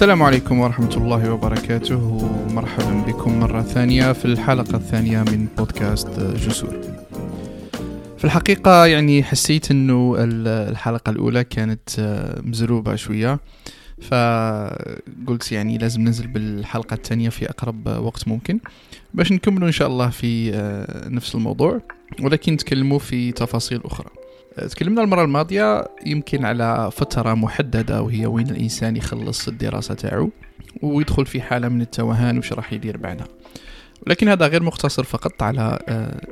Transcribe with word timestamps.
السلام 0.00 0.22
عليكم 0.22 0.58
ورحمة 0.58 0.96
الله 0.96 1.32
وبركاته. 1.32 1.96
ومرحبا 1.96 3.04
بكم 3.06 3.40
مرة 3.40 3.62
ثانية 3.62 4.12
في 4.12 4.24
الحلقة 4.24 4.76
الثانية 4.76 5.18
من 5.18 5.46
بودكاست 5.58 6.20
جسور. 6.20 6.80
في 8.18 8.24
الحقيقة 8.24 8.86
يعني 8.86 9.22
حسيت 9.22 9.70
إنه 9.70 10.14
الحلقة 10.18 11.10
الأولى 11.10 11.44
كانت 11.44 11.90
مزروبة 12.44 12.96
شوية 12.96 13.40
فقلت 14.02 15.52
يعني 15.52 15.78
لازم 15.78 16.00
ننزل 16.00 16.26
بالحلقة 16.26 16.94
الثانية 16.94 17.28
في 17.28 17.50
أقرب 17.50 17.86
وقت 17.86 18.28
ممكن 18.28 18.60
باش 19.14 19.32
نكملوا 19.32 19.66
إن 19.66 19.72
شاء 19.72 19.88
الله 19.88 20.10
في 20.10 20.50
نفس 21.06 21.34
الموضوع 21.34 21.80
ولكن 22.22 22.52
نتكلموا 22.52 22.98
في 22.98 23.32
تفاصيل 23.32 23.80
أخرى. 23.84 24.10
تكلمنا 24.56 25.02
المرة 25.02 25.24
الماضية 25.24 25.84
يمكن 26.06 26.44
على 26.44 26.90
فترة 26.92 27.34
محددة 27.34 28.02
وهي 28.02 28.26
وين 28.26 28.50
الإنسان 28.50 28.96
يخلص 28.96 29.48
الدراسة 29.48 29.94
تاعو 29.94 30.30
ويدخل 30.82 31.26
في 31.26 31.42
حالة 31.42 31.68
من 31.68 31.80
التوهان 31.80 32.38
وش 32.38 32.52
راح 32.52 32.72
يدير 32.72 32.96
بعدها. 32.96 33.26
ولكن 34.06 34.28
هذا 34.28 34.46
غير 34.46 34.62
مقتصر 34.62 35.04
فقط 35.04 35.42
على 35.42 35.78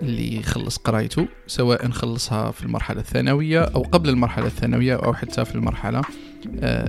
اللي 0.03 0.37
يخلص 0.37 0.77
قرايته 0.77 1.29
سواء 1.47 1.91
خلصها 1.91 2.51
في 2.51 2.63
المرحلة 2.63 3.01
الثانوية 3.01 3.61
أو 3.61 3.83
قبل 3.83 4.09
المرحلة 4.09 4.47
الثانوية 4.47 4.97
أو 4.97 5.15
حتى 5.15 5.45
في 5.45 5.55
المرحلة 5.55 6.03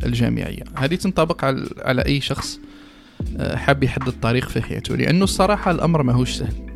الجامعية. 0.05 0.63
هذه 0.75 0.95
تنطبق 0.95 1.45
على 1.77 2.05
أي 2.05 2.21
شخص 2.21 2.59
حاب 3.53 3.83
يحدد 3.83 4.13
طريق 4.21 4.49
في 4.49 4.61
حياته. 4.61 4.95
لأنه 4.95 5.23
الصراحة 5.23 5.71
الأمر 5.71 6.03
ماهوش 6.03 6.31
سهل. 6.31 6.68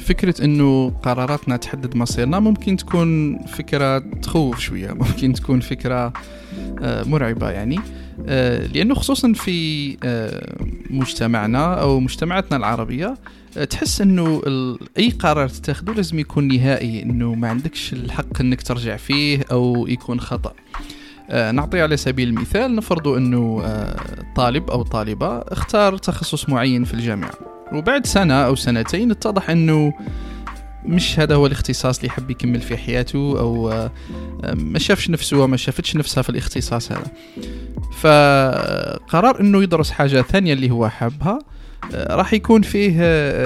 فكرة 0.00 0.44
إنه 0.44 0.90
قراراتنا 1.02 1.56
تحدد 1.56 1.96
مصيرنا 1.96 2.40
ممكن 2.40 2.76
تكون 2.76 3.38
فكرة 3.38 3.98
تخوف 3.98 4.60
شوية 4.60 4.92
ممكن 4.92 5.32
تكون 5.32 5.60
فكرة 5.60 6.12
مرعبة 6.82 7.50
يعني 7.50 7.80
لأنه 8.74 8.94
خصوصا 8.94 9.32
في 9.32 9.96
مجتمعنا 10.90 11.74
أو 11.74 12.00
مجتمعاتنا 12.00 12.56
العربية 12.56 13.14
تحس 13.70 14.00
إنه 14.00 14.42
أي 14.98 15.10
قرار 15.10 15.48
تتخذه 15.48 15.92
لازم 15.92 16.18
يكون 16.18 16.48
نهائي 16.48 17.02
إنه 17.02 17.34
ما 17.34 17.48
عندكش 17.48 17.92
الحق 17.92 18.40
إنك 18.40 18.62
ترجع 18.62 18.96
فيه 18.96 19.44
أو 19.50 19.86
يكون 19.86 20.20
خطأ. 20.20 20.52
نعطي 21.30 21.80
على 21.80 21.96
سبيل 21.96 22.28
المثال 22.28 22.74
نفرض 22.74 23.08
إنه 23.08 23.62
طالب 24.36 24.70
أو 24.70 24.82
طالبة 24.82 25.38
اختار 25.38 25.96
تخصص 25.96 26.48
معين 26.48 26.84
في 26.84 26.94
الجامعة. 26.94 27.59
وبعد 27.72 28.06
سنة 28.06 28.34
أو 28.34 28.54
سنتين 28.54 29.10
اتضح 29.10 29.50
أنه 29.50 29.92
مش 30.84 31.20
هذا 31.20 31.34
هو 31.34 31.46
الاختصاص 31.46 31.96
اللي 31.96 32.08
يحب 32.08 32.30
يكمل 32.30 32.60
في 32.60 32.76
حياته 32.76 33.38
أو 33.40 33.88
ما 34.54 34.78
شافش 34.78 35.10
نفسه 35.10 35.38
وما 35.38 35.56
شافتش 35.56 35.96
نفسها 35.96 36.22
في 36.22 36.30
الاختصاص 36.30 36.92
هذا. 36.92 37.06
فقرار 38.00 39.40
أنه 39.40 39.62
يدرس 39.62 39.90
حاجة 39.90 40.22
ثانية 40.22 40.52
اللي 40.52 40.70
هو 40.70 40.88
حابها 40.88 41.38
راح 41.94 42.32
يكون 42.32 42.62
فيه 42.62 42.96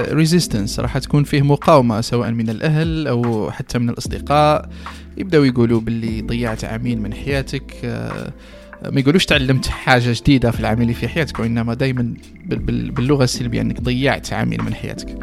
ريزيستنس 0.01 0.79
راح 0.79 0.97
تكون 0.97 1.23
فيه 1.23 1.41
مقاومة 1.41 2.01
سواء 2.01 2.31
من 2.31 2.49
الأهل 2.49 3.07
أو 3.07 3.51
حتى 3.51 3.79
من 3.79 3.89
الأصدقاء. 3.89 4.69
يبدأوا 5.17 5.45
يقولوا 5.45 5.81
باللي 5.81 6.21
ضيعت 6.21 6.63
عامين 6.65 7.01
من 7.01 7.13
حياتك 7.13 7.73
ما 8.91 8.99
يقولوش 8.99 9.25
تعلمت 9.25 9.67
حاجة 9.67 10.13
جديدة 10.13 10.51
في 10.51 10.59
العمل 10.59 10.93
في 10.93 11.07
حياتك 11.07 11.39
وإنما 11.39 11.73
دائما 11.73 12.13
باللغة 12.45 13.23
السلبية 13.23 13.61
إنك 13.61 13.81
ضيعت 13.81 14.33
عامين 14.33 14.63
من 14.63 14.73
حياتك. 14.73 15.19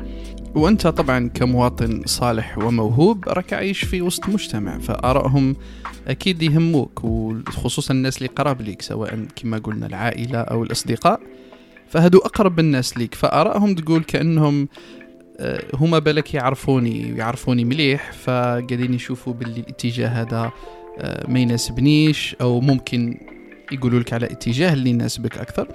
وأنت 0.54 0.86
طبعا 0.86 1.28
كمواطن 1.28 2.02
صالح 2.06 2.58
وموهوب 2.58 3.28
راك 3.28 3.52
عايش 3.52 3.84
في 3.84 4.02
وسط 4.02 4.28
مجتمع 4.28 4.78
فآرائهم 4.78 5.56
أكيد 6.08 6.42
يهموك 6.42 7.04
وخصوصا 7.04 7.94
الناس 7.94 8.18
اللي 8.18 8.28
قراب 8.28 8.60
ليك 8.60 8.82
سواء 8.82 9.26
كما 9.36 9.58
قلنا 9.58 9.86
العائلة 9.86 10.38
أو 10.38 10.62
الأصدقاء. 10.62 11.20
فهدو 11.88 12.18
أقرب 12.18 12.58
الناس 12.60 12.98
ليك 12.98 13.14
فآرائهم 13.14 13.74
تقول 13.74 14.02
كأنهم 14.02 14.68
هما 15.74 15.98
بالك 15.98 16.34
يعرفوني 16.34 17.12
ويعرفوني 17.12 17.64
مليح 17.64 18.12
فقاعدين 18.12 18.94
يشوفوا 18.94 19.32
باللي 19.32 19.60
الاتجاه 19.60 20.08
هذا 20.08 20.52
ما 21.28 21.38
يناسبنيش 21.40 22.36
أو 22.40 22.60
ممكن 22.60 23.18
يقولوا 23.72 24.00
لك 24.00 24.12
على 24.12 24.26
اتجاه 24.26 24.72
اللي 24.72 24.90
يناسبك 24.90 25.38
أكثر. 25.38 25.68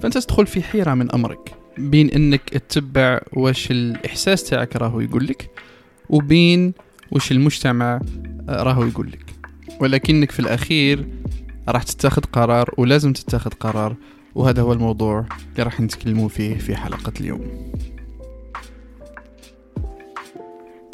فأنت 0.00 0.18
تدخل 0.18 0.46
في 0.46 0.62
حيرة 0.62 0.94
من 0.94 1.12
أمرك. 1.12 1.54
بين 1.78 2.10
إنك 2.10 2.40
تتبع 2.50 3.20
واش 3.32 3.70
الإحساس 3.70 4.44
تاعك 4.44 4.76
راهو 4.76 5.00
يقول 5.00 5.26
لك 5.26 5.50
وبين 6.08 6.72
واش 7.10 7.32
المجتمع 7.32 8.00
راهو 8.48 8.84
يقول 8.86 9.12
لك. 9.12 9.24
ولكنك 9.80 10.30
في 10.30 10.40
الأخير 10.40 11.06
راح 11.68 11.82
تتخذ 11.82 12.22
قرار 12.22 12.74
ولازم 12.78 13.12
تتخذ 13.12 13.50
قرار 13.50 13.96
وهذا 14.34 14.62
هو 14.62 14.72
الموضوع 14.72 15.26
اللي 15.52 15.62
راح 15.62 15.80
نتكلموا 15.80 16.28
فيه 16.28 16.54
في 16.54 16.76
حلقة 16.76 17.12
اليوم. 17.20 17.72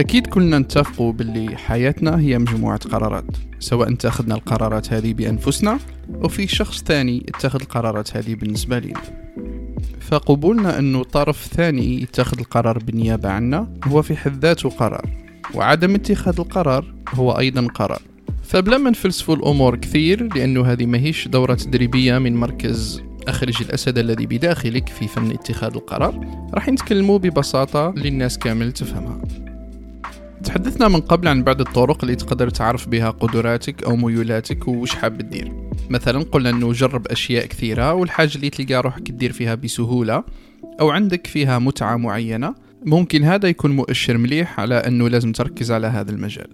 أكيد 0.00 0.26
كلنا 0.26 0.58
نتفقوا 0.58 1.12
باللي 1.12 1.56
حياتنا 1.56 2.20
هي 2.20 2.38
مجموعة 2.38 2.78
قرارات 2.78 3.24
سواء 3.58 3.92
اتخذنا 3.92 4.34
القرارات 4.34 4.92
هذه 4.92 5.12
بأنفسنا 5.12 5.78
أو 6.14 6.28
في 6.28 6.46
شخص 6.46 6.82
ثاني 6.82 7.26
اتخذ 7.28 7.60
القرارات 7.60 8.16
هذه 8.16 8.34
بالنسبة 8.34 8.78
لنا. 8.78 9.00
فقبولنا 10.00 10.78
أنه 10.78 11.02
طرف 11.02 11.46
ثاني 11.46 12.02
يتخذ 12.02 12.38
القرار 12.38 12.78
بالنيابة 12.78 13.28
عنا 13.28 13.68
هو 13.84 14.02
في 14.02 14.16
حد 14.16 14.44
ذاته 14.44 14.68
قرار 14.68 15.10
وعدم 15.54 15.94
اتخاذ 15.94 16.40
القرار 16.40 16.94
هو 17.14 17.32
أيضا 17.32 17.66
قرار. 17.66 18.02
فبلا 18.42 18.78
ما 18.78 18.90
نفلسفوا 18.90 19.36
الأمور 19.36 19.76
كثير 19.76 20.34
لأنه 20.34 20.66
هذه 20.72 20.86
ماهيش 20.86 21.28
دورة 21.28 21.54
تدريبية 21.54 22.18
من 22.18 22.36
مركز 22.36 23.02
أخرج 23.28 23.62
الأسد 23.62 23.98
الذي 23.98 24.26
بداخلك 24.26 24.88
في 24.88 25.08
فن 25.08 25.30
اتخاذ 25.30 25.74
القرار 25.74 26.26
راح 26.54 26.68
نتكلموا 26.68 27.18
ببساطة 27.18 27.94
للناس 27.96 28.38
كامل 28.38 28.72
تفهمها. 28.72 29.45
تحدثنا 30.46 30.88
من 30.88 31.00
قبل 31.00 31.28
عن 31.28 31.42
بعض 31.42 31.60
الطرق 31.60 32.04
اللي 32.04 32.16
تقدر 32.16 32.50
تعرف 32.50 32.88
بها 32.88 33.10
قدراتك 33.10 33.84
أو 33.84 33.96
ميولاتك 33.96 34.68
وش 34.68 34.94
حاب 34.94 35.18
تدير. 35.18 35.52
مثلا 35.90 36.22
قلنا 36.22 36.50
أنه 36.50 36.72
جرب 36.72 37.06
أشياء 37.06 37.46
كثيرة 37.46 37.94
والحاجة 37.94 38.34
اللي 38.36 38.50
تلقى 38.50 38.82
روحك 38.82 39.08
تدير 39.08 39.32
فيها 39.32 39.54
بسهولة 39.54 40.24
أو 40.80 40.90
عندك 40.90 41.26
فيها 41.26 41.58
متعة 41.58 41.96
معينة 41.96 42.54
ممكن 42.84 43.24
هذا 43.24 43.48
يكون 43.48 43.76
مؤشر 43.76 44.18
مليح 44.18 44.60
على 44.60 44.74
أنه 44.74 45.08
لازم 45.08 45.32
تركز 45.32 45.72
على 45.72 45.86
هذا 45.86 46.10
المجال. 46.10 46.48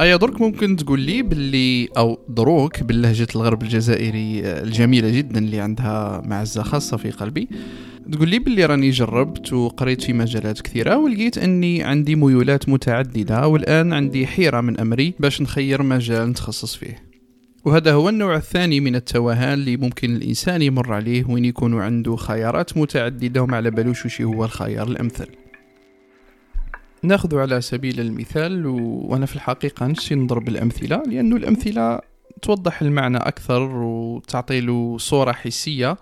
أي 0.00 0.18
درك 0.18 0.40
ممكن 0.40 0.76
تقول 0.76 1.00
لي 1.00 1.22
باللي 1.22 1.88
أو 1.96 2.18
دروك 2.28 2.82
باللهجة 2.82 3.26
الغرب 3.36 3.62
الجزائري 3.62 4.40
الجميلة 4.40 5.10
جدا 5.10 5.38
اللي 5.38 5.60
عندها 5.60 6.22
معزة 6.24 6.62
خاصة 6.62 6.96
في 6.96 7.10
قلبي. 7.10 7.48
تقول 8.12 8.28
لي 8.28 8.38
باللي 8.38 8.66
راني 8.66 8.90
جربت 8.90 9.52
وقريت 9.52 10.02
في 10.02 10.12
مجالات 10.12 10.60
كثيرة 10.60 10.96
ولقيت 10.96 11.38
أني 11.38 11.82
عندي 11.82 12.14
ميولات 12.16 12.68
متعددة 12.68 13.46
والآن 13.46 13.92
عندي 13.92 14.26
حيرة 14.26 14.60
من 14.60 14.80
أمري 14.80 15.14
باش 15.20 15.42
نخير 15.42 15.82
مجال 15.82 16.28
نتخصص 16.30 16.76
فيه. 16.76 17.02
وهذا 17.64 17.92
هو 17.92 18.08
النوع 18.08 18.36
الثاني 18.36 18.80
من 18.80 18.96
التوهان 18.96 19.52
اللي 19.52 19.76
ممكن 19.76 20.16
الإنسان 20.16 20.62
يمر 20.62 20.92
عليه 20.92 21.24
وين 21.28 21.44
يكون 21.44 21.80
عنده 21.80 22.16
خيارات 22.16 22.76
متعددة 22.76 23.42
وما 23.42 23.56
على 23.56 23.70
بالوش 23.70 24.06
وش 24.06 24.22
هو 24.22 24.44
الخيار 24.44 24.88
الأمثل. 24.88 25.26
ناخذ 27.02 27.36
على 27.36 27.60
سبيل 27.60 28.00
المثال 28.00 28.66
و... 28.66 28.76
وأنا 28.78 29.26
في 29.26 29.36
الحقيقة 29.36 29.86
نشي 29.86 30.14
نضرب 30.14 30.48
الأمثلة 30.48 31.02
لأنه 31.06 31.36
الأمثلة 31.36 32.00
توضح 32.42 32.82
المعنى 32.82 33.16
أكثر 33.16 33.62
وتعطي 33.62 34.60
له 34.60 34.98
صورة 34.98 35.32
حسية 35.32 35.96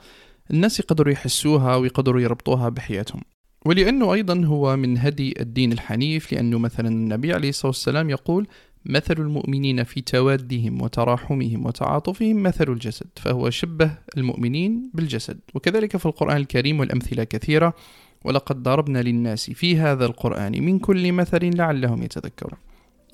الناس 0.51 0.81
يقدروا 0.81 1.13
يحسوها 1.13 1.77
ويقدروا 1.77 2.21
يربطوها 2.21 2.69
بحياتهم. 2.69 3.21
ولأنه 3.67 4.15
أيضا 4.15 4.45
هو 4.45 4.77
من 4.77 4.99
هدي 4.99 5.35
الدين 5.41 5.73
الحنيف 5.73 6.33
لأنه 6.33 6.59
مثلا 6.59 6.89
النبي 6.89 7.33
عليه 7.33 7.49
الصلاة 7.49 7.71
والسلام 7.71 8.11
يقول 8.11 8.47
مثل 8.85 9.15
المؤمنين 9.19 9.85
في 9.85 10.01
توادهم 10.01 10.83
وتراحمهم 10.83 11.67
وتعاطفهم 11.67 12.43
مثل 12.43 12.73
الجسد. 12.73 13.07
فهو 13.17 13.51
شبه 13.51 13.91
المؤمنين 14.17 14.91
بالجسد. 14.95 15.41
وكذلك 15.55 15.97
في 15.97 16.07
القرآن 16.07 16.37
الكريم 16.37 16.81
والأمثلة 16.81 17.25
كثيرة 17.25 17.75
ولقد 18.25 18.63
ضربنا 18.63 18.99
للناس 18.99 19.51
في 19.51 19.79
هذا 19.79 20.07
القرآن 20.07 20.53
من 20.65 20.79
كل 20.79 21.13
مثل 21.13 21.57
لعلهم 21.57 22.03
يتذكرون. 22.03 22.59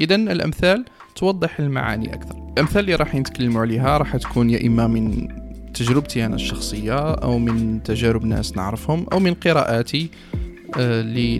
إذا 0.00 0.14
الأمثال 0.14 0.85
توضح 1.14 1.61
المعاني 1.61 2.14
أكثر. 2.14 2.53
الأمثال 2.53 2.81
اللي 2.81 2.94
راح 2.94 3.14
نتكلم 3.14 3.58
عليها 3.58 3.99
راح 3.99 4.17
تكون 4.17 4.50
يا 4.50 4.67
إما 4.67 4.87
من 4.87 5.29
تجربتي 5.75 6.26
أنا 6.26 6.35
الشخصية 6.35 7.11
أو 7.14 7.38
من 7.38 7.82
تجارب 7.82 8.25
ناس 8.25 8.56
نعرفهم 8.56 9.06
أو 9.12 9.19
من 9.19 9.35
قراءاتي 9.35 10.11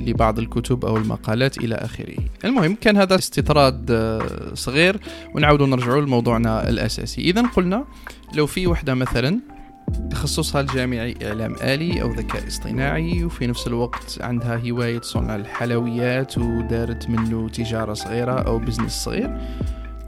لبعض 0.07 0.39
الكتب 0.39 0.85
أو 0.85 0.97
المقالات 0.97 1.59
إلى 1.59 1.75
آخره. 1.75 2.17
المهم 2.45 2.75
كان 2.75 2.97
هذا 2.97 3.15
استطراد 3.15 3.93
صغير 4.55 5.01
ونعود 5.35 5.63
نرجع 5.63 5.97
لموضوعنا 5.97 6.69
الأساسي. 6.69 7.21
إذا 7.21 7.43
قلنا 7.43 7.85
لو 8.35 8.47
في 8.47 8.67
وحدة 8.67 8.95
مثلا 8.95 9.41
تخصصها 10.11 10.61
الجامعي 10.61 11.15
إعلام 11.23 11.57
آلي 11.63 12.03
أو 12.03 12.13
ذكاء 12.13 12.47
اصطناعي 12.47 13.25
وفي 13.25 13.47
نفس 13.47 13.67
الوقت 13.67 14.19
عندها 14.21 14.71
هواية 14.71 15.01
صنع 15.01 15.37
الحلويات 15.37 16.39
ودارت 16.39 17.11
منه 17.11 17.49
تجارة 17.49 17.95
صغيرة 17.95 18.33
أو 18.33 18.59
business 18.59 18.93
صغير. 18.93 19.41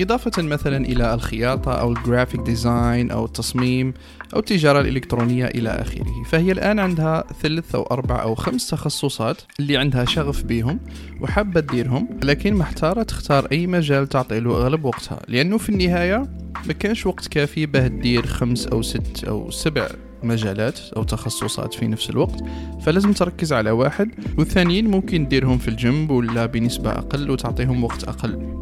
إضافة 0.00 0.42
مثلا 0.42 0.76
إلى 0.86 1.14
الخياطة 1.14 1.72
أو 1.72 1.92
ال 1.92 1.98
graphic 1.98 2.40
design 2.40 3.10
أو 3.10 3.24
التصميم 3.24 3.94
أو 4.34 4.38
التجارة 4.38 4.80
الإلكترونية 4.80 5.46
إلى 5.46 5.68
آخره. 5.68 6.22
فهي 6.30 6.52
الآن 6.52 6.78
عندها 6.78 7.24
ثلث 7.42 7.74
أو 7.74 7.82
أربع 7.82 8.22
أو 8.22 8.34
خمس 8.34 8.68
تخصصات 8.68 9.36
اللي 9.60 9.76
عندها 9.76 10.04
شغف 10.04 10.42
بيهم 10.42 10.80
وحابة 11.20 11.60
تديرهم 11.60 12.08
لكن 12.24 12.54
محتارة 12.54 13.02
تختار 13.02 13.48
أي 13.52 13.66
مجال 13.66 14.06
تعطي 14.06 14.40
له 14.40 14.50
أغلب 14.50 14.84
وقتها. 14.84 15.20
لأنه 15.28 15.58
في 15.58 15.68
النهاية 15.68 16.28
ما 16.66 16.72
كانش 16.72 17.06
وقت 17.06 17.28
كافي 17.28 17.66
باه 17.66 17.88
تدير 17.88 18.26
خمس 18.26 18.66
أو 18.66 18.82
ست 18.82 19.24
أو 19.24 19.50
سبع 19.50 19.88
مجالات 20.22 20.80
أو 20.96 21.02
تخصصات 21.02 21.74
في 21.74 21.86
نفس 21.86 22.10
الوقت. 22.10 22.40
فلازم 22.82 23.12
تركز 23.12 23.52
على 23.52 23.70
واحد 23.70 24.10
والثانيين 24.38 24.90
ممكن 24.90 25.26
تديرهم 25.28 25.58
في 25.58 25.68
الجنب 25.68 26.10
ولا 26.10 26.46
بنسبة 26.46 26.90
أقل 26.90 27.30
وتعطيهم 27.30 27.84
وقت 27.84 28.04
أقل. 28.04 28.58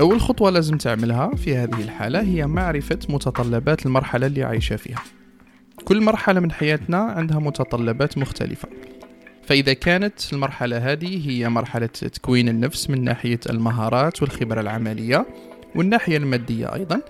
أول 0.00 0.20
خطوة 0.20 0.50
لازم 0.50 0.76
تعملها 0.76 1.30
في 1.36 1.56
هذه 1.56 1.80
الحالة 1.80 2.20
هي 2.20 2.46
معرفة 2.46 2.98
متطلبات 3.08 3.86
المرحلة 3.86 4.26
اللي 4.26 4.44
عايشة 4.44 4.76
فيها. 4.76 5.02
كل 5.84 6.00
مرحلة 6.00 6.40
من 6.40 6.52
حياتنا 6.52 6.98
عندها 6.98 7.38
متطلبات 7.38 8.18
مختلفة. 8.18 8.68
فإذا 9.42 9.72
كانت 9.72 10.32
المرحلة 10.32 10.92
هذه 10.92 11.30
هي 11.30 11.48
مرحلة 11.48 11.86
تكوين 11.86 12.48
النفس 12.48 12.90
من 12.90 13.04
ناحية 13.04 13.40
المهارات 13.50 14.22
والخبرة 14.22 14.60
العملية 14.60 15.26
والناحية 15.74 16.16
المادية 16.16 16.74
أيضا 16.74 17.00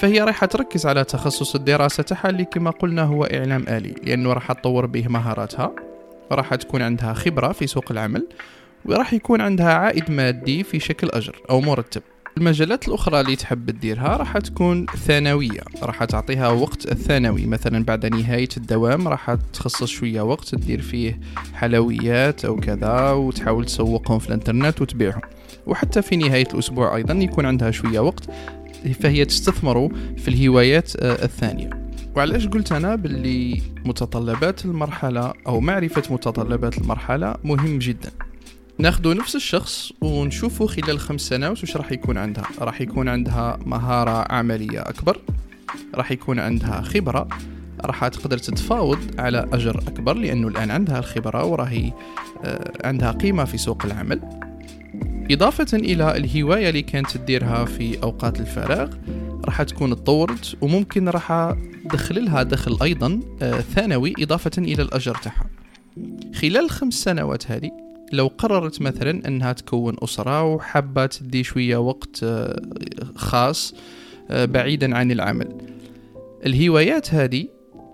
فهي 0.00 0.20
راح 0.20 0.44
تركز 0.44 0.86
على 0.86 1.04
تخصص 1.04 1.54
الدراسة 1.54 2.02
تاعها 2.02 2.28
اللي 2.28 2.44
كما 2.44 2.70
قلنا 2.70 3.02
هو 3.02 3.24
إعلام 3.24 3.64
آلي 3.68 3.94
لأنه 4.04 4.32
راح 4.32 4.52
تطور 4.52 4.86
به 4.86 5.08
مهاراتها 5.08 5.72
وراح 6.30 6.54
تكون 6.54 6.82
عندها 6.82 7.12
خبرة 7.12 7.52
في 7.52 7.66
سوق 7.66 7.92
العمل 7.92 8.26
وراح 8.84 9.12
يكون 9.12 9.40
عندها 9.40 9.74
عائد 9.74 10.10
مادي 10.10 10.62
في 10.62 10.80
شكل 10.80 11.08
أجر 11.08 11.42
أو 11.50 11.60
مرتب. 11.60 12.02
المجالات 12.38 12.88
الأخرى 12.88 13.20
اللي 13.20 13.36
تحب 13.36 13.70
تديرها 13.70 14.16
راح 14.16 14.38
تكون 14.38 14.86
ثانوية. 14.86 15.60
راح 15.82 16.04
تعطيها 16.04 16.48
وقت 16.48 16.92
الثانوي. 16.92 17.46
مثلا 17.46 17.84
بعد 17.84 18.06
نهاية 18.06 18.48
الدوام 18.56 19.08
راح 19.08 19.34
تخصص 19.52 19.84
شوية 19.84 20.20
وقت 20.20 20.54
تدير 20.54 20.82
فيه 20.82 21.20
حلويات 21.54 22.44
أو 22.44 22.56
كذا 22.56 23.10
وتحاول 23.10 23.64
تسوقهم 23.64 24.18
في 24.18 24.28
الإنترنت 24.28 24.82
وتبيعهم. 24.82 25.20
وحتى 25.66 26.02
في 26.02 26.16
نهاية 26.16 26.48
الأسبوع 26.54 26.96
أيضا 26.96 27.14
يكون 27.14 27.46
عندها 27.46 27.70
شوية 27.70 28.00
وقت 28.00 28.24
فهي 29.00 29.24
تستثمر 29.24 29.92
في 30.16 30.28
الهوايات 30.28 30.96
آه، 30.96 31.24
الثانية. 31.24 31.70
وعلاش 32.16 32.46
قلت 32.46 32.72
أنا 32.72 32.94
باللي 32.96 33.62
متطلبات 33.84 34.64
المرحلة 34.64 35.32
أو 35.46 35.60
معرفة 35.60 36.02
متطلبات 36.14 36.78
المرحلة 36.78 37.34
مهم 37.44 37.78
جدا؟ 37.78 38.10
ناخذ 38.80 39.16
نفس 39.16 39.36
الشخص 39.36 39.92
ونشوفه 40.00 40.66
خلال 40.66 40.98
خمس 40.98 41.20
سنوات 41.20 41.62
وش 41.62 41.76
راح 41.76 41.92
يكون 41.92 42.18
عندها. 42.18 42.44
راح 42.58 42.80
يكون 42.80 43.08
عندها 43.08 43.58
مهارة 43.66 44.32
عملية 44.32 44.80
أكبر 44.80 45.18
راح 45.94 46.12
يكون 46.12 46.38
عندها 46.38 46.80
خبرة 46.80 47.28
راح 47.84 48.08
تقدر 48.08 48.38
تتفاوض 48.38 48.98
على 49.18 49.46
أجر 49.52 49.78
أكبر 49.78 50.16
لأنه 50.16 50.48
الآن 50.48 50.70
عندها 50.70 50.98
الخبرة 50.98 51.44
وراهي 51.44 51.92
آه، 52.44 52.72
عندها 52.84 53.10
قيمة 53.10 53.44
في 53.44 53.58
سوق 53.58 53.84
العمل. 53.84 54.20
إضافة 55.30 55.76
إلى 55.76 56.16
الهواية 56.16 56.68
اللي 56.68 56.82
كانت 56.82 57.16
تديرها 57.16 57.64
في 57.64 58.02
أوقات 58.02 58.40
الفراغ 58.40 58.90
راح 59.44 59.62
تكون 59.62 59.90
تطورت 59.90 60.56
وممكن 60.60 61.08
راح 61.08 61.54
تدخل 61.90 62.24
لها 62.24 62.42
دخل 62.42 62.78
أيضا 62.82 63.20
آه، 63.42 63.60
ثانوي 63.60 64.14
إضافة 64.18 64.50
إلى 64.58 64.82
الأجر 64.82 65.14
تاعها. 65.14 65.46
خلال 66.34 66.64
الخمس 66.64 66.94
سنوات 66.94 67.50
هذه 67.50 67.79
لو 68.12 68.26
قررت 68.38 68.82
مثلا 68.82 69.28
أنها 69.28 69.52
تكون 69.52 69.96
أسرة 70.02 70.42
وحابة 70.42 71.06
تدي 71.06 71.44
شوية 71.44 71.76
وقت 71.76 72.20
آه، 72.22 72.62
خاص 73.14 73.74
آه، 74.30 74.44
بعيدا 74.44 74.96
عن 74.96 75.12
العمل. 75.12 75.56
الهوايات 76.46 77.14
هذه 77.14 77.48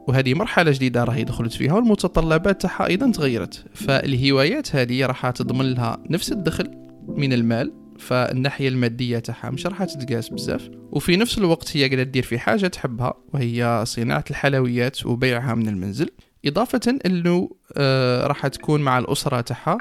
وهذه 0.08 0.34
مرحلة 0.34 0.70
جديدة 0.70 1.04
راهي 1.04 1.24
دخلت 1.24 1.52
فيها 1.52 1.72
والمتطلبات 1.72 2.62
تاعها 2.62 2.86
أيضا 2.86 3.10
تغيرت. 3.10 3.64
فالهوايات 3.74 4.76
هذه 4.76 5.06
راح 5.06 5.30
تضمن 5.30 5.72
لها 5.72 5.98
نفس 6.10 6.32
الدخل 6.32 6.70
من 7.08 7.32
المال 7.32 7.72
فالناحية 7.98 8.69
المادية 8.69 9.19
تاعها 9.19 9.50
مش 9.50 9.66
راح 9.66 9.84
تتقاس 9.84 10.28
بزاف. 10.28 10.70
وفي 10.92 11.16
نفس 11.16 11.38
الوقت 11.38 11.76
هي 11.76 11.86
قاعدة 11.86 12.02
تدير 12.02 12.22
في 12.22 12.38
حاجة 12.38 12.66
تحبها 12.66 13.14
وهي 13.34 13.82
صناعة 13.86 14.24
الحلويات 14.30 15.06
وبيعها 15.06 15.54
من 15.54 15.69
المنزل. 15.69 16.10
إضافة 16.46 16.98
أنه 17.06 17.50
آه 17.76 18.26
راح 18.26 18.46
تكون 18.46 18.81
مع 18.81 18.98
الأسرة 18.98 19.40
تاعها 19.40 19.78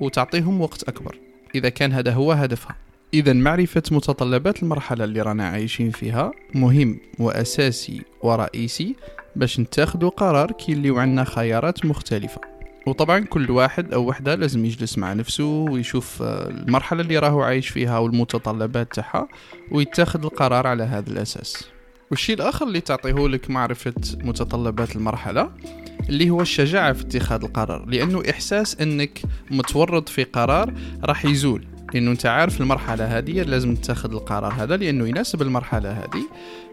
وتعطيهم 0.00 0.60
وقت 0.60 0.82
أكبر. 0.82 1.18
إذا 1.54 1.68
كان 1.68 1.92
هذا 1.92 2.12
هو 2.12 2.32
هدفها. 2.32 2.76
إذا 3.14 3.32
معرفة 3.32 3.82
متطلبات 3.90 4.62
المرحلة 4.62 5.04
اللي 5.04 5.22
رانا 5.22 5.48
عايشين 5.48 5.90
فيها 5.90 6.32
مهم 6.54 7.00
وأساسي 7.18 8.02
ورئيسي 8.22 8.96
باش 9.36 9.60
نتاخدو 9.60 10.08
قرار 10.08 10.52
كي 10.52 10.72
اللي 10.72 11.00
عندنا 11.00 11.24
خيارات 11.24 11.86
مختلفة. 11.86 12.40
وطبعا 12.86 13.20
كل 13.20 13.50
واحد 13.50 13.92
أو 13.92 14.08
وحدة 14.08 14.34
لازم 14.34 14.64
يجلس 14.64 14.98
مع 14.98 15.12
نفسه 15.12 15.44
ويشوف 15.44 16.22
آه، 16.22 16.48
المرحلة 16.48 17.00
اللي 17.00 17.18
راهو 17.18 17.42
عايش 17.42 17.68
فيها 17.68 17.98
والمتطلبات 17.98 18.94
تاعها 18.94 19.28
ويتخذ 19.70 20.24
القرار 20.24 20.66
على 20.66 20.82
هذا 20.82 21.10
الأساس. 21.10 21.64
والشيء 22.10 22.36
الآخر 22.36 22.66
اللي 22.66 22.80
تعطيه 22.80 23.28
لك 23.28 23.50
معرفة 23.50 23.94
متطلبات 24.24 24.96
المرحلة 24.96 25.50
اللي 26.08 26.30
هو 26.30 26.40
الشجاعة 26.40 26.92
في 26.92 27.02
اتخاذ 27.02 27.44
القرار 27.44 27.84
لأنه 27.86 28.22
إحساس 28.30 28.80
أنك 28.80 29.22
متورط 29.50 30.08
في 30.08 30.24
قرار 30.24 30.74
راح 31.04 31.24
يزول. 31.24 31.64
لأنه 31.94 32.10
أنت 32.10 32.26
عارف 32.26 32.60
المرحلة 32.60 33.18
هذه 33.18 33.42
لازم 33.42 33.74
تاخذ 33.74 34.12
القرار 34.12 34.52
هذا 34.52 34.76
لأنه 34.76 35.08
يناسب 35.08 35.42
المرحلة 35.42 35.92
هذه. 35.92 36.22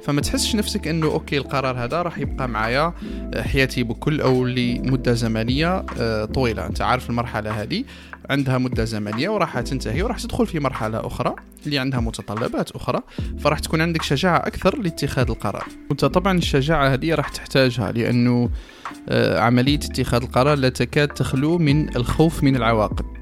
فما 0.03 0.21
تحسش 0.21 0.55
نفسك 0.55 0.87
أنه 0.87 1.07
أوكي 1.07 1.37
القرار 1.37 1.83
هذا 1.83 2.01
راح 2.01 2.17
يبقى 2.17 2.49
معايا 2.49 2.93
آه، 3.33 3.41
حياتي 3.41 3.83
بكل 3.83 4.21
أو 4.21 4.45
لمدة 4.45 5.13
زمنية 5.13 5.85
آه، 5.99 6.25
طويلة. 6.25 6.65
أنت 6.65 6.81
عارف 6.81 7.09
المرحلة 7.09 7.61
هذه 7.61 7.83
عندها 8.29 8.57
مدة 8.57 8.85
زمنية 8.85 9.29
وراح 9.29 9.59
تنتهي 9.59 10.03
وراح 10.03 10.19
تدخل 10.19 10.47
في 10.47 10.59
مرحلة 10.59 11.07
أخرى 11.07 11.35
اللي 11.65 11.79
عندها 11.79 11.99
متطلبات 11.99 12.71
أخرى 12.71 13.01
فراح 13.39 13.59
تكون 13.59 13.81
عندك 13.81 14.01
شجاعة 14.01 14.37
أكثر 14.37 14.77
لاتخاذ 14.77 15.29
القرار. 15.29 15.65
وأنت 15.89 16.05
طبعا 16.05 16.37
الشجاعة 16.37 16.93
هذه 16.93 17.15
راح 17.15 17.29
تحتاجها 17.29 17.91
لأنه 17.91 18.49
آه، 19.09 19.39
عملية 19.39 19.75
اتخاذ 19.75 20.21
القرار 20.21 20.57
لا 20.57 20.69
تكاد 20.69 21.07
تخلو 21.07 21.57
من 21.57 21.95
الخوف 21.95 22.43
من 22.43 22.55
العواقب. 22.55 23.18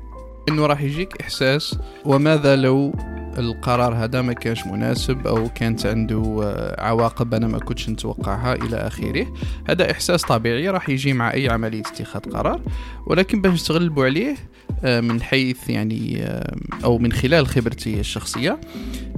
إنه 0.49 0.65
راح 0.65 0.81
يجيك 0.81 1.21
إحساس 1.21 1.77
وماذا 2.05 2.55
لو 2.55 2.93
القرار 3.37 3.95
هذا 3.95 4.21
ما 4.21 4.33
كانش 4.33 4.67
مناسب 4.67 5.27
أو 5.27 5.49
كانت 5.49 5.85
عنده 5.85 6.39
آه، 6.43 6.81
عواقب 6.81 7.33
أنا 7.33 7.47
ما 7.47 7.59
كنتش 7.59 7.89
نتوقعها 7.89 8.53
إلى 8.53 8.75
آخره. 8.75 9.33
هذا 9.69 9.91
إحساس 9.91 10.21
طبيعي 10.21 10.69
راح 10.69 10.89
يجي 10.89 11.13
مع 11.13 11.33
أي 11.33 11.49
عملية 11.49 11.79
اتخاذ 11.81 12.21
قرار. 12.21 12.61
ولكن 13.05 13.41
باش 13.41 13.63
نتغلبوا 13.63 14.05
عليه 14.05 14.35
آه، 14.83 15.01
من 15.01 15.21
حيث 15.21 15.69
يعني 15.69 16.23
آه، 16.23 16.55
أو 16.83 16.97
من 16.97 17.11
خلال 17.11 17.47
خبرتي 17.47 17.99
الشخصية 17.99 18.59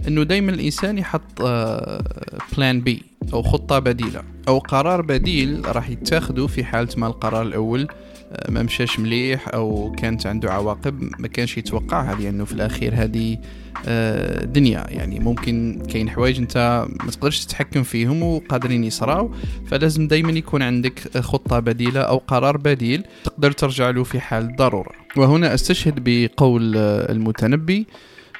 إنه 0.07 0.23
دائما 0.23 0.51
الإنسان 0.51 0.97
يحط 0.97 1.41
بلان 2.57 2.81
بي 2.81 3.03
أو 3.33 3.41
خطة 3.43 3.79
بديلة 3.79 4.23
أو 4.47 4.59
قرار 4.59 5.01
بديل 5.01 5.61
راح 5.65 5.89
يتاخذه 5.89 6.47
في 6.47 6.63
حالة 6.63 6.89
ما 6.97 7.07
القرار 7.07 7.41
الأول 7.41 7.87
ما 8.49 8.63
مشاش 8.63 8.99
مليح 8.99 9.47
أو 9.53 9.95
كانت 9.97 10.27
عنده 10.27 10.53
عواقب 10.53 11.09
ما 11.19 11.27
كانش 11.27 11.57
يتوقعها 11.57 12.15
لأنه 12.15 12.45
في 12.45 12.53
الأخير 12.53 12.93
هذه 12.95 13.37
آه، 13.87 14.45
دنيا. 14.45 14.85
يعني 14.89 15.19
ممكن 15.19 15.83
كاين 15.89 16.09
حوايج 16.09 16.39
أنت 16.39 16.85
ما 17.03 17.11
تقدرش 17.11 17.45
تتحكم 17.45 17.83
فيهم 17.83 18.23
وقادرين 18.23 18.83
يصراو 18.83 19.31
فلازم 19.67 20.07
دائما 20.07 20.31
يكون 20.31 20.61
عندك 20.61 21.17
خطة 21.17 21.59
بديلة 21.59 22.01
أو 22.01 22.17
قرار 22.17 22.57
بديل 22.57 23.03
تقدر 23.23 23.51
ترجع 23.51 23.89
له 23.89 24.03
في 24.03 24.19
حال 24.19 24.43
الضروره 24.43 24.91
وهنا 25.17 25.53
أستشهد 25.53 25.99
بقول 26.03 26.77
المتنبي 26.77 27.87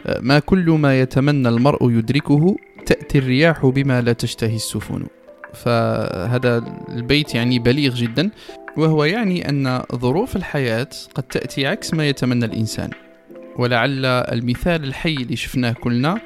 آه، 0.06 0.20
ما 0.22 0.40
كل 0.40 0.70
ما 0.70 1.02
يتمنى 1.02 1.50
المرء 1.50 1.92
يدركه 1.92 2.56
تأتي 2.86 3.18
الرياح 3.18 3.66
بما 3.66 4.02
لا 4.02 4.14
تشتهي 4.14 4.56
السفن. 4.56 5.08
فهذا 5.54 6.64
البيت 6.90 7.36
يعني 7.36 7.60
بليغ 7.60 7.96
جدا. 7.96 8.32
وهو 8.80 9.04
يعني 9.04 9.50
أن 9.50 9.84
ظروف 9.96 10.36
الحياة 10.36 10.90
قد 11.16 11.24
تأتي 11.24 11.68
عكس 11.68 11.94
ما 11.94 12.10
يتمنى 12.10 12.46
الإنسان. 12.46 12.90
ولعل 13.58 14.06
المثال 14.06 14.84
الحي 14.84 15.14
اللي 15.14 15.36
شفناه 15.36 15.72
كلنا 15.72 16.22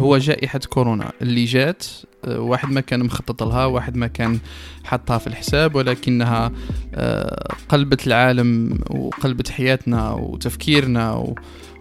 هو 0.00 0.18
جائحة 0.18 0.60
كورونا. 0.68 1.12
اللي 1.22 1.44
جات 1.44 1.84
آه، 2.24 2.40
واحد 2.40 2.70
ما 2.72 2.80
كان 2.80 3.04
مخطط 3.04 3.42
لها 3.42 3.64
واحد 3.64 3.96
ما 3.96 4.06
كان 4.06 4.38
حطها 4.84 5.18
في 5.18 5.26
الحساب 5.26 5.74
ولكنها 5.74 6.52
آه، 6.94 7.48
قلبت 7.68 8.06
العالم 8.06 8.78
وقلبت 8.90 9.48
حياتنا 9.48 10.12
وتفكيرنا 10.12 11.34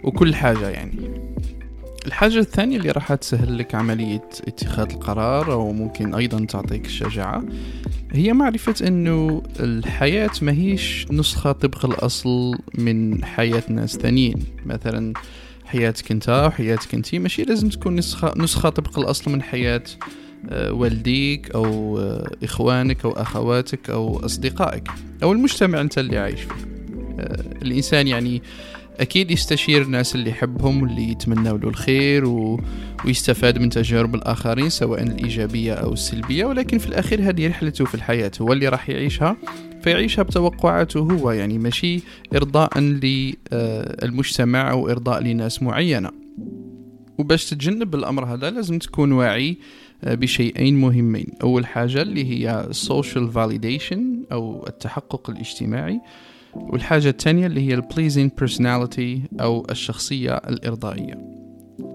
وكل 0.04 0.36
حاجة 0.36 0.70
يعني. 0.70 1.00
الحاجة 2.06 2.40
الثانية 2.40 2.78
اللي 2.78 2.92
راح 2.92 3.14
تسهل 3.14 3.58
لك 3.58 3.76
عملية 3.76 4.30
اتخاذ 4.48 4.92
القرار 4.92 5.52
أو 5.52 5.74
ممكن 5.74 6.16
أيضا 6.16 6.46
تعطيك 6.46 6.86
الشجاعة 6.86 7.44
هي 8.12 8.34
معرفة 8.34 8.88
أنه 8.88 9.44
الحياة 9.60 10.32
ما 10.42 10.52
هيش 10.52 11.08
نسخة 11.12 11.52
طبق 11.52 11.86
الأصل 11.86 12.58
من 12.76 13.26
حياة 13.26 13.64
ناس 13.70 13.98
ثانيين 13.98 14.44
مثلا 14.66 15.14
حياتك 15.66 16.12
أنت 16.12 16.30
وحياتك 16.30 16.94
انت 16.94 17.16
ماشي 17.16 17.44
لازم 17.44 17.70
تكون 17.70 17.96
نسخة, 17.96 18.34
نسخة 18.38 18.70
طبق 18.70 19.00
الأصل 19.00 19.32
من 19.32 19.42
حياة 19.42 19.84
آه، 20.50 20.74
والديك 20.74 21.52
أو 21.52 22.00
آه، 22.00 22.32
إخوانك 22.44 23.06
أو 23.06 23.12
أخواتك 23.12 23.90
أو 23.90 24.26
أصدقائك 24.26 24.88
أو 25.24 25.32
المجتمع 25.32 25.82
أنت 25.82 25.98
اللي 25.98 26.18
عايش 26.18 26.42
فيه. 26.42 26.72
آه، 27.20 27.44
الإنسان 27.62 28.08
يعني 28.08 28.42
أكيد 29.02 29.32
يستشير 29.32 29.82
الناس 29.82 30.16
اللي 30.16 30.30
يحبهم 30.30 30.82
واللي 30.82 31.12
يتمنوا 31.12 31.58
له 31.58 31.70
الخير 31.70 32.26
و... 32.26 32.62
ويستفاد 33.06 33.58
من 33.58 33.70
تجارب 33.70 34.16
الآخرين 34.16 34.70
سواء 34.70 35.04
الإيجابية 35.04 35.74
أو 35.74 35.94
السلبية. 35.94 36.46
ولكن 36.46 36.78
في 36.78 36.88
الأخير 36.88 37.30
هذه 37.30 37.48
رحلته 37.48 37.86
في 37.86 37.96
الحياة. 37.96 38.32
هو 38.42 38.54
اللي 38.54 38.68
راح 38.68 38.90
يعيشها. 38.90 39.38
فيعيشها 39.84 40.24
بتوقعاته 40.24 41.00
هو 41.00 41.32
يعني 41.32 41.58
ماشي 41.58 42.00
إرضاء 42.36 42.80
للمجتمع 42.80 44.72
أو 44.72 44.90
إرضاء 44.90 45.24
لناس 45.24 45.64
معينة. 45.64 46.12
وباش 47.18 47.50
تتجنب 47.50 47.96
الأمر 47.96 48.26
هذا 48.26 48.50
لازم 48.50 48.80
تكون 48.80 49.12
واعي 49.12 49.58
آه، 50.04 50.16
بشيئين 50.16 50.76
مهمين. 50.76 51.28
أول 51.44 51.66
حاجة 51.66 52.02
اللي 52.02 52.26
هي 52.26 52.70
social 52.72 53.34
validation 53.36 54.00
أو 54.32 54.66
التحقق 54.68 55.30
الاجتماعي. 55.30 56.02
والحاجة 56.54 57.10
الثانية 57.10 57.48
اللي 57.48 57.68
هي 57.68 57.74
ال 57.74 57.80
pleasing 57.80 58.32
personality 58.42 59.42
أو 59.42 59.66
الشخصية 59.72 60.34
الإرضائية. 60.36 61.32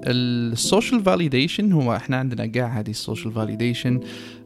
ال 0.07 0.20
social 0.20 1.03
validation 1.05 1.73
هو 1.73 1.97
إحنا 1.97 2.17
عندنا 2.17 2.47
كاع 2.47 2.67
هذه 2.67 2.91
ال 2.91 2.97
social 2.97 3.35
validation 3.35 4.01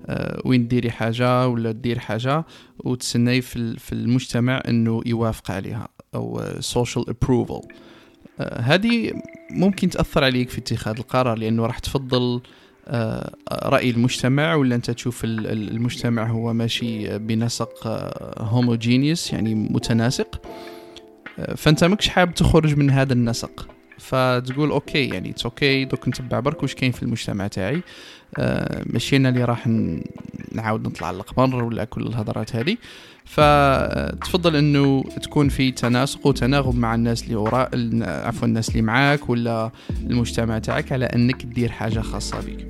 آه 0.06 0.42
وين 0.44 0.68
ديري 0.68 0.90
حاجة 0.90 1.48
ولا 1.48 1.72
دير 1.72 1.98
حاجة 1.98 2.44
وتسني 2.78 3.40
في, 3.40 3.78
في 3.78 3.92
المجتمع 3.92 4.62
إنه 4.68 5.02
يوافق 5.06 5.50
عليها 5.50 5.88
أو 6.14 6.42
social 6.60 7.04
approval 7.08 7.68
آه 8.40 8.60
هذه 8.60 9.12
ممكن 9.50 9.90
تأثر 9.90 10.24
عليك 10.24 10.48
في 10.50 10.58
اتخاذ 10.58 10.96
القرار 10.98 11.38
لأنه 11.38 11.66
راح 11.66 11.78
تفضل 11.78 12.40
آه، 12.90 13.34
رأي 13.52 13.90
المجتمع 13.90 14.54
ولا 14.54 14.74
أنت 14.74 14.90
تشوف 14.90 15.24
المجتمع 15.24 16.26
هو 16.26 16.52
ماشي 16.52 17.18
بنسق 17.18 17.86
homogeneous 18.38 19.32
يعني 19.32 19.54
متناسق؟ 19.54 20.42
آه، 21.38 21.54
فأنت 21.54 21.84
ماكش 21.84 22.08
حاب 22.08 22.34
تخرج 22.34 22.76
من 22.76 22.90
هذا 22.90 23.12
النسق. 23.12 23.66
فتقول 23.98 24.70
okay 24.70 25.08
يعني 25.08 25.30
it's 25.30 25.44
okay 25.44 25.84
دوك 25.84 26.08
نتبع 26.08 26.40
برك 26.40 26.62
واش 26.62 26.74
كاين 26.74 26.92
في 26.92 27.02
المجتمع 27.02 27.46
تاعي. 27.46 27.82
آه 28.38 28.82
ماشي 28.86 29.16
أنا 29.16 29.28
اللي 29.28 29.44
راح 29.44 29.68
نعاود 30.52 30.88
نطلع 30.88 31.10
القمر 31.10 31.64
ولا 31.64 31.84
كل 31.84 32.02
الهضرات 32.06 32.56
هذه. 32.56 32.76
فتفضل 33.24 34.56
إنه 34.56 35.04
تكون 35.22 35.48
في 35.48 35.70
تناسق 35.70 36.26
وتناغم 36.26 36.76
مع 36.76 36.94
الناس 36.94 37.24
اللي 37.24 37.34
وراء 37.34 37.70
عفوا 38.02 38.48
الناس 38.48 38.68
اللي 38.68 38.82
معاك 38.82 39.30
ولا 39.30 39.70
المجتمع 40.06 40.58
تاعك 40.58 40.92
على 40.92 41.04
إنك 41.04 41.44
دير 41.44 41.68
حاجة 41.68 42.00
خاصة 42.00 42.40
بك. 42.40 42.66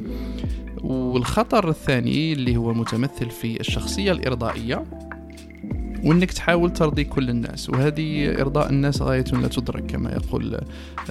والخطر 0.84 1.68
الثاني 1.68 2.32
اللي 2.32 2.56
هو 2.56 2.74
متمثل 2.74 3.30
في 3.30 3.60
الشخصية 3.60 4.12
الإرضائية 4.12 4.84
وإنك 6.04 6.32
تحاول 6.32 6.72
ترضي 6.72 7.04
كل 7.04 7.30
الناس. 7.30 7.70
وهذه 7.70 8.40
إرضاء 8.40 8.70
الناس 8.70 9.02
غاية 9.02 9.24
لا 9.24 9.48
تدرك 9.48 9.86
كما 9.86 10.12
يقول 10.12 10.54
آه، 10.54 10.62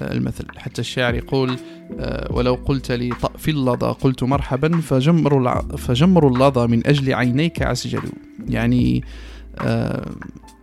المثل. 0.01 0.45
حتى 0.57 0.81
الشاعر 0.81 1.15
يقول 1.15 1.57
آه، 1.99 2.33
ولو 2.33 2.53
قلت 2.53 2.91
لي 2.91 3.09
في 3.37 3.51
اللظى 3.51 3.95
قلت 4.01 4.23
مرحبا 4.23 4.81
فجمر 4.81 5.61
فجمر 5.77 6.27
اللظى 6.27 6.67
من 6.67 6.87
أجل 6.87 7.13
عينيك 7.13 7.61
عسجل 7.61 8.01
يعني 8.49 9.03
آه، 9.59 10.11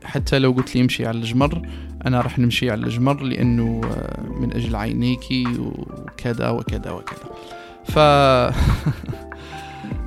حتى 0.04 0.38
لو 0.38 0.52
قلت 0.52 0.74
لي 0.74 0.80
امشي 0.80 1.06
على 1.06 1.18
الجمر 1.18 1.68
أنا 2.06 2.20
راح 2.20 2.38
نمشي 2.38 2.70
على 2.70 2.86
الجمر 2.86 3.22
لأنه 3.22 3.80
من 4.40 4.52
أجل 4.52 4.76
عينيك 4.76 5.24
وكذا 5.58 6.48
وكذا 6.48 6.90
وكذا. 6.90 7.30
ف 7.84 7.98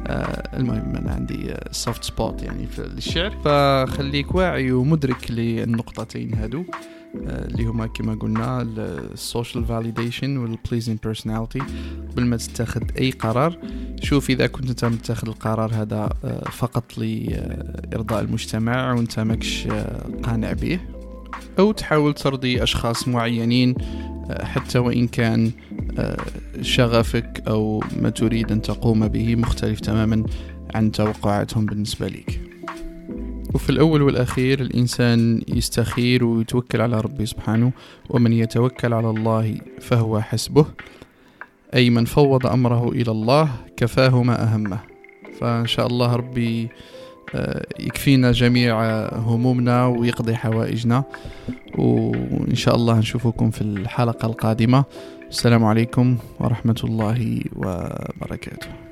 آه، 0.08 0.58
المهم 0.58 0.96
أنا 0.96 1.12
عندي 1.12 1.54
soft 1.72 2.04
spot 2.04 2.44
يعني 2.44 2.68
في 2.68 2.80
الشعر 2.80 3.32
فخليك 3.32 4.36
واعي 4.36 4.72
ومدرك 4.72 5.32
للنقطتين 5.32 6.34
هادو. 6.34 6.60
آه، 6.60 6.99
اللي 7.16 7.64
هما 7.64 7.88
كما 7.88 8.16
قلنا 8.16 8.62
ال 8.62 8.77
social 8.77 9.66
validation 9.66 10.38
وال 10.38 10.50
pleasing 10.50 11.00
personality 11.04 11.60
قبل 12.12 12.26
ما 12.26 12.38
تتخذ 12.38 12.82
أي 13.00 13.12
قرار 13.12 13.58
شوف 14.02 14.30
إذا 14.30 14.48
كنت 14.48 14.70
أنت 14.70 14.86
متخذ 14.86 15.28
القرار 15.28 15.72
هذا 15.74 16.10
آه، 16.24 16.50
فقط 16.50 16.98
لإرضاء 16.98 18.22
المجتمع 18.22 18.94
وأنت 18.94 19.20
ماكش 19.20 19.68
قانع 20.24 20.54
به 20.54 20.80
أو 21.60 21.72
تحاول 21.72 22.14
ترضي 22.14 22.64
أشخاص 22.64 23.08
معينين 23.08 23.76
حتى 24.42 24.80
وإن 24.80 25.08
كان 25.08 25.52
آه، 25.98 26.18
شغفك 26.62 27.44
أو 27.48 27.84
ما 28.02 28.10
تريد 28.10 28.52
أن 28.52 28.62
تقوم 28.62 29.08
به 29.08 29.36
مختلف 29.36 29.80
تماما 29.80 30.24
عن 30.76 30.92
توقعاتهم 30.92 31.66
بالنسبة 31.66 32.08
لك. 32.08 32.49
وفي 33.54 33.70
الأول 33.70 34.02
والأخير 34.02 34.60
الإنسان 34.60 35.42
يستخير 35.48 36.26
ويتوكل 36.26 36.82
على 36.82 37.02
ربي 37.02 37.26
سبحانه 37.26 37.72
ومن 38.10 38.34
يتوكل 38.34 38.94
على 38.94 39.10
الله 39.10 39.58
فهو 39.82 40.22
حسبه 40.22 40.66
أي 41.74 41.90
من 41.90 42.06
فوض 42.06 42.48
أمره 42.48 42.90
إلى 42.90 43.12
الله 43.12 43.50
كفاه 43.78 44.24
ما 44.24 44.44
أهمه. 44.44 44.80
فإن 45.40 45.68
شاء 45.68 45.88
الله 45.88 46.16
ربي 46.16 46.70
آه، 47.36 47.66
يكفينا 47.80 48.32
جميع 48.32 48.76
همومنا 49.16 49.86
ويقضي 49.86 50.36
حوائجنا 50.36 51.04
وإن 51.78 52.56
شاء 52.56 52.76
الله 52.76 53.00
نشوفكم 53.00 53.52
في 53.52 53.62
الحلقة 53.62 54.26
القادمة. 54.26 54.84
السلام 55.30 55.66
عليكم 55.66 56.18
ورحمة 56.40 56.82
الله 56.84 57.42
وبركاته. 57.56 58.89